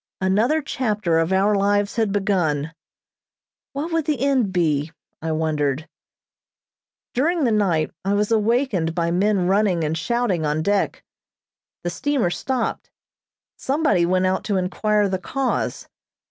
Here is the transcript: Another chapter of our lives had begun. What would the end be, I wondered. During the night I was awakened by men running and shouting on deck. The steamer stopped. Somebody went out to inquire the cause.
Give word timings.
Another 0.19 0.63
chapter 0.63 1.19
of 1.19 1.31
our 1.31 1.53
lives 1.53 1.95
had 1.95 2.11
begun. 2.11 2.73
What 3.73 3.91
would 3.91 4.05
the 4.05 4.19
end 4.19 4.51
be, 4.51 4.91
I 5.21 5.31
wondered. 5.31 5.87
During 7.13 7.43
the 7.43 7.51
night 7.51 7.91
I 8.03 8.13
was 8.15 8.31
awakened 8.31 8.95
by 8.95 9.11
men 9.11 9.45
running 9.45 9.83
and 9.83 9.95
shouting 9.95 10.43
on 10.43 10.63
deck. 10.63 11.03
The 11.83 11.91
steamer 11.91 12.31
stopped. 12.31 12.89
Somebody 13.57 14.03
went 14.07 14.25
out 14.25 14.43
to 14.45 14.57
inquire 14.57 15.07
the 15.07 15.19
cause. 15.19 15.87